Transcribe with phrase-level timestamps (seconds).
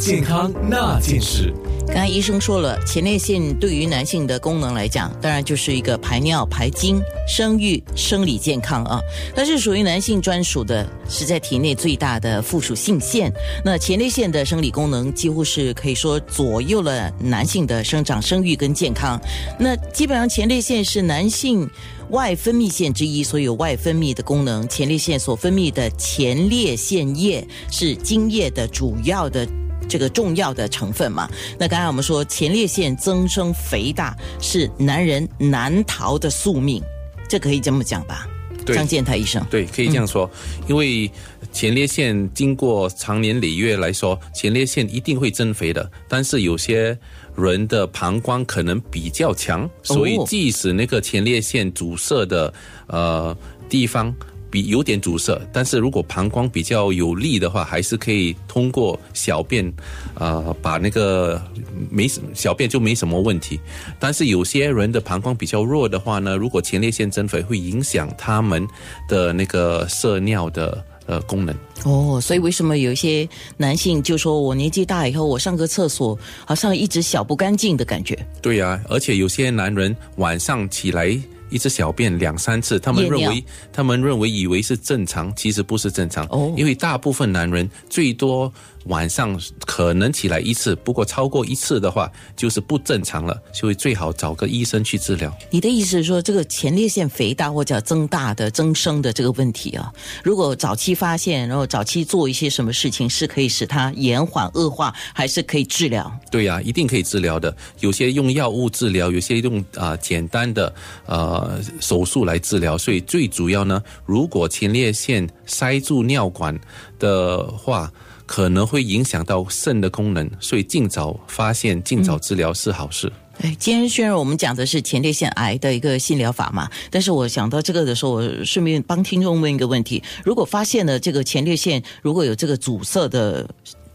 [0.00, 1.52] 健康那件事。
[1.86, 8.98] 刚才医生说了，前列腺对于男性的功能来讲，当然就是一个排尿、排精、生育、生理健康啊。
[9.36, 13.30] 它是属于男性专属的，是在体内最大的附属性腺。
[13.62, 19.20] 那前列腺的生理功能几乎是可以说左右了男性的生长、生育跟健康。
[19.58, 21.68] 那基本上前列腺是男性
[22.08, 24.66] 外分泌腺之一，所以有外分泌的功能。
[24.66, 29.46] 前列腺所分泌的前列腺液是精液的主要的。
[29.90, 36.80] 这个重要的成分嘛，那刚才我们说前列腺增生肥大是男人难逃的宿命，
[37.28, 38.26] 这可以这么讲吧？
[38.66, 40.30] 张建泰医生，对，可以这样说，
[40.68, 41.10] 因为
[41.52, 46.96] 前列腺经过长年累月来说，前列腺一定会增肥的，但是有些
[47.34, 52.54] 人的膀胱可能比较强，所以即使那个前列腺阻塞的
[52.86, 53.36] 呃
[53.68, 54.14] 地方。
[54.50, 59.72] 比有点阻塞，但是如果膀胱比较有力的话，还是可以通过小便，
[60.14, 61.40] 呃，把那个
[61.88, 63.60] 没小便就没什么问题。
[63.98, 68.66] 但是有些人的膀胱比较弱的话呢，如果前列腺增肥，会影响他们
[69.08, 71.54] 的那个射尿的呃功能。
[71.84, 78.18] 哦，所以为什么有一些男性就说我年纪大以后，我上个厕所好像一直小不干净的感觉？
[78.42, 81.16] 对呀，而且有些男人晚上起来。
[81.50, 86.24] 一次小便两三次，他们认为他们认为以为是正常，其实不是正常。
[86.26, 88.52] 哦，因为大部分男人最多。
[88.86, 95.32] 晚上可能起来一次，不过超过一次的话就是不正常了，所以最好找个医生去治疗。
[95.50, 99.92] 你的意思是说，这个前列腺肥大或者增大的增生的这个问题啊，
[100.24, 106.10] 如果早期发现，然后早期做一些什么事情，是可以使它延缓恶化，还是可以治疗？
[106.30, 107.54] 对呀，一定可以治疗的。
[107.80, 110.72] 有些用药物治疗，有些用啊简单的
[111.06, 112.78] 呃手术来治疗。
[112.78, 116.58] 所以最主要呢，如果前列腺塞住尿管
[116.98, 117.92] 的话。
[118.30, 123.12] 可能会影响到肾的功能，所以尽早发现、尽早治疗是好事。
[123.40, 133.44] 哎，今天虽然我们讲的是前列腺癌的一个新疗法嘛，但是我想到这个的时候，我顺便帮听众问一个问题：如果发现了这个前列腺如果有这个阻塞的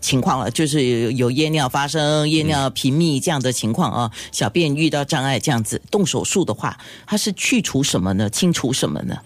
[0.00, 8.28] 情况了，就是有有夜尿发生、夜尿频密这样的情况啊，小便遇到障碍这样子，动手术的话，它是去除什么呢？
[8.30, 9.16] 清除什么呢？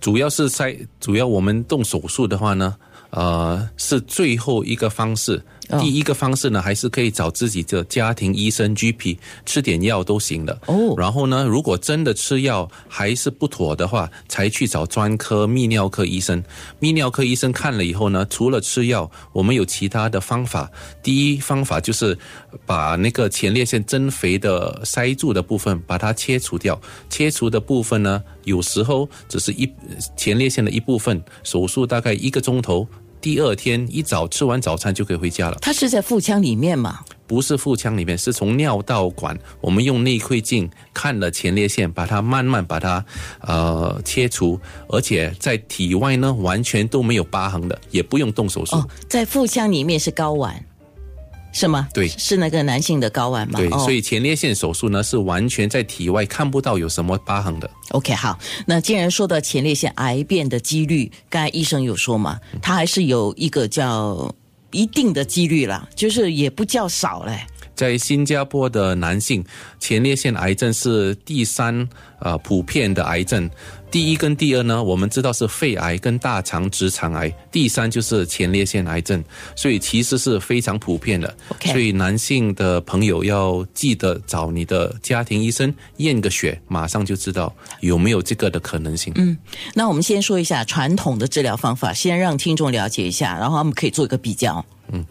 [0.00, 2.74] 主要是在主要我们动手术的话呢？
[3.14, 5.40] 呃，是最后一个方式。
[5.80, 9.16] 第一个方式呢，还是可以找自己的家庭医生 GP
[9.46, 10.60] 吃点药都行的。
[10.66, 10.94] 哦。
[10.98, 16.42] 然后呢，如果真的吃药还是不妥的话，才去找专科泌尿科医生。
[16.80, 20.70] 泌尿科医生看了以后呢，除了吃药，我们有其他的方法。
[21.02, 22.18] 第一方法就是
[22.66, 26.78] 把那个前列腺增肥的塞住的部分把它切除掉。
[27.08, 29.66] 切除的部分呢，有时候只是一
[30.14, 32.86] 前列腺的一部分，手术大概一个钟头。
[33.24, 35.56] 第二天一早吃完早餐就可以回家了。
[35.62, 37.00] 它是在腹腔里面吗？
[37.26, 39.34] 不是腹腔里面，是从尿道管。
[39.62, 43.02] 我们用内窥镜看了前列腺，把它慢慢把它
[43.40, 48.76] 呃切除，而且在体外呢完全都没有疤痕的，也不用动手术。
[48.76, 50.62] 哦，在腹腔里面是睾丸。
[51.54, 51.88] 是吗？
[51.94, 53.58] 对，是那个男性的睾丸吗？
[53.58, 57.70] 对，所以前列腺手术呢是完全在体外看不到有什么疤痕的。
[57.90, 64.34] OK，好，那既然说到前列腺癌变的几率，刚才医生有说嘛，它还是有一个叫
[64.72, 67.38] 一定的几率啦，就是也不叫少嘞。
[67.76, 69.44] 在新加坡的男性，
[69.80, 71.88] 前列腺癌症是第三
[72.20, 73.48] 呃普遍的癌症。
[73.94, 79.22] 第一跟第二呢，我们知道是肺癌跟大肠直肠癌，第三就是前列腺癌症，
[79.54, 81.32] 所以其实是非常普遍的。
[81.66, 89.12] 所以男性的朋友要记得找你的家庭医生验个血，马上就知道有没有这个的可能性。
[89.14, 89.38] 嗯，
[89.74, 94.66] 那我们先说一下传统的治疗方法，先让听众了解一下，然后他们可以做一个比较。
[94.90, 95.06] 嗯，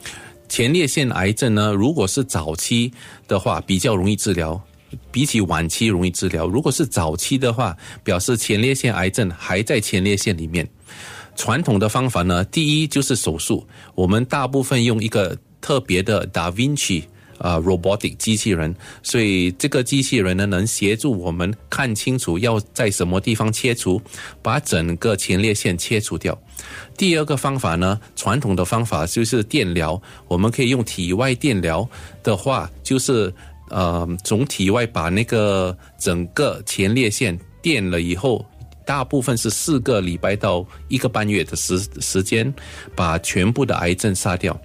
[0.49, 2.91] 前列腺癌症呢，如果是早期
[3.29, 4.61] 的话，比较容易治疗。
[5.11, 10.67] 比起晚期容易治疗，如果是早期的话，表示前列腺癌症还在前列腺里面。
[11.35, 13.65] 传统的方法呢，第一就是手术，
[13.95, 17.05] 我们大部分用一个特别的 Da Vinci
[17.39, 23.99] 啊 robotic 机器人，所以这个机器人呢能协助我们看清楚要在什么地方切除，
[24.43, 26.39] 把整个前列腺切除掉。
[26.95, 31.89] 第二个方法呢，传统的方法就是电疗，我们可以用体外电疗
[32.21, 33.33] 的话，就是。
[33.69, 38.45] 呃，从体外把那个整个前列腺电了以后，
[38.85, 42.53] 大部分是四个礼拜到一个半月的时时间，
[42.95, 44.59] 把全部的癌症杀掉。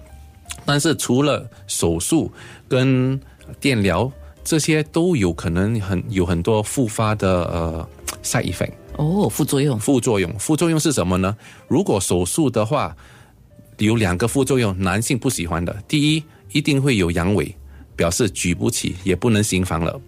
[0.65, 2.31] 但是除了手术
[2.67, 3.19] 跟
[3.59, 4.11] 电疗，
[4.43, 7.89] 这些都有可能很有很多复发的呃
[8.21, 8.73] side effect。
[8.97, 11.35] 哦，副作用副作用，副作用是什么呢？
[11.67, 12.95] 如果手术的话，
[13.77, 15.73] 有两个副作用，男性不喜欢的。
[15.87, 17.53] 第一，一定会有阳痿，
[17.99, 19.99] 表示举不起，也不能行房了。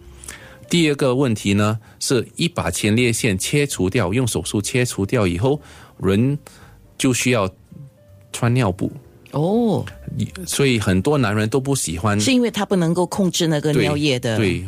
[0.70, 5.60] 第二个问题呢，是一把前列腺切除掉，用手术切除掉以后，
[5.98, 6.38] 人
[6.96, 7.46] 就需要
[8.32, 8.90] 穿尿布，
[9.32, 9.84] 哦，
[10.46, 12.18] 所以很多男人都不喜欢。
[12.18, 14.64] 是因为他不能够控制那个尿液的，对，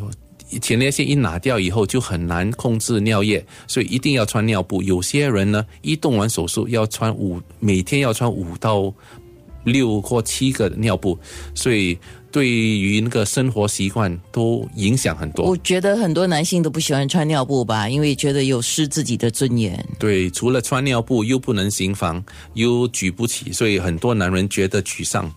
[0.60, 4.82] 前列腺一拿掉以后就很难控制尿液，所以一定要穿尿布。
[4.82, 8.92] 有些人呢，一动完手术要穿五，每天要穿五到
[9.64, 11.18] 六或七个尿布，
[11.54, 11.98] 所以
[12.30, 15.56] 对于那个生活习惯都影响很多我。
[15.58, 19.84] 觉得很多男性都不喜欢穿尿布吧，因为觉得有失自己的尊严。
[19.98, 22.22] 对，除了穿尿布又不能行房，
[22.54, 25.32] 又举不起，所以很多男人觉得沮丧。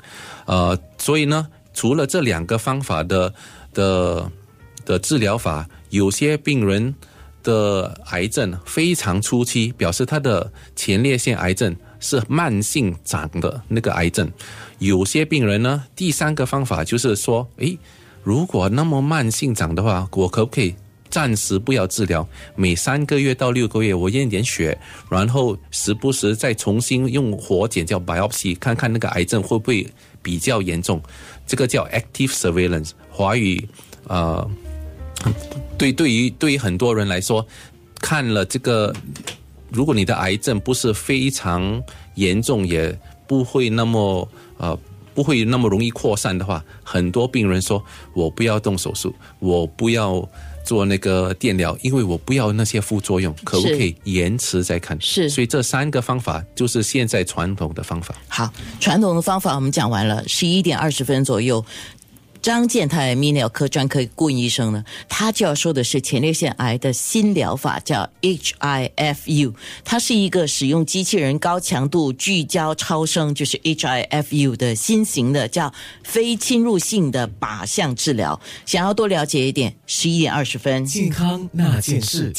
[0.45, 3.33] 呃，所以呢，除了这两个方法的
[3.73, 4.31] 的
[4.85, 6.93] 的治疗法，有些病人
[7.43, 14.31] 的癌症非常初期，表示他的前列腺癌症是慢性长的那个癌症。
[14.79, 17.77] 有些病人呢，第三个方法就是说，诶，
[18.23, 20.75] 如果那么慢性长的话，我可不可以
[21.09, 22.27] 暂时不要治疗？
[22.55, 24.77] 每三个月到六个月我验点血，
[25.09, 29.87] 然后时不时再重新用活检叫 biopsy 看看那个癌症会不会
[30.21, 31.01] 比较严重。
[31.45, 33.67] 这个叫 active surveillance，华语
[34.07, 34.47] 呃，
[35.77, 37.45] 对对于对于很多人来说，
[38.01, 38.93] 看了这个，
[39.69, 41.81] 如果你的癌症不是非常
[42.15, 42.97] 严重，也
[43.27, 44.27] 不会那么
[44.57, 44.77] 呃。
[45.17, 47.83] 不会那么容易扩散的话，很多病人说
[48.13, 50.23] ：“我不要动手术，我不要
[50.63, 58.13] 做那个电疗，因为我不要那些副作用，可不可以延迟再看？”是所以这三个方法就是现在传统的方法。
[58.27, 61.65] 好，传统的方法我们讲完了，十一点二十分左右。
[62.41, 69.53] 张建泰泌尿科专科顾医生呢，他就要说的是前列腺癌的新疗法，叫 HIFU。
[69.83, 75.73] 它是一个使用机器人高强度聚焦超声，就是 HIFU 的新型的叫
[76.03, 78.39] 非侵入性的靶向治疗。
[78.65, 80.85] 想要多了解一点，十一点二十分。
[80.85, 82.31] 健康那件事。